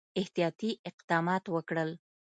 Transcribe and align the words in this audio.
احتیاطي 0.19 0.69
اقدمات 0.89 1.43
وکړل. 1.53 1.89